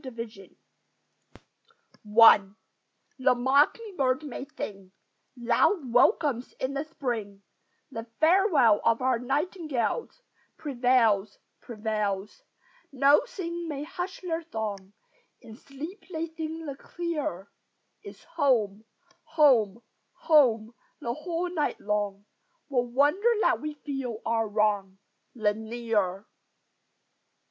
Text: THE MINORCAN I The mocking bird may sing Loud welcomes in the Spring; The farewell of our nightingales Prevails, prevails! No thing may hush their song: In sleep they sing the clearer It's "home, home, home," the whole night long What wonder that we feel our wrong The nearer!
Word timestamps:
THE 0.03 0.09
MINORCAN 0.09 0.55
I 2.19 2.49
The 3.19 3.35
mocking 3.35 3.95
bird 3.97 4.23
may 4.25 4.45
sing 4.57 4.93
Loud 5.37 5.93
welcomes 5.93 6.53
in 6.53 6.73
the 6.73 6.83
Spring; 6.83 7.43
The 7.91 8.07
farewell 8.19 8.81
of 8.83 9.03
our 9.03 9.19
nightingales 9.19 10.23
Prevails, 10.57 11.37
prevails! 11.59 12.41
No 12.91 13.21
thing 13.27 13.67
may 13.67 13.83
hush 13.83 14.21
their 14.21 14.41
song: 14.41 14.93
In 15.39 15.55
sleep 15.55 16.03
they 16.11 16.25
sing 16.29 16.65
the 16.65 16.75
clearer 16.75 17.51
It's 18.01 18.23
"home, 18.23 18.85
home, 19.21 19.83
home," 20.13 20.73
the 20.99 21.13
whole 21.13 21.51
night 21.53 21.79
long 21.79 22.25
What 22.69 22.85
wonder 22.87 23.33
that 23.41 23.61
we 23.61 23.75
feel 23.75 24.19
our 24.25 24.47
wrong 24.47 24.97
The 25.35 25.53
nearer! 25.53 26.27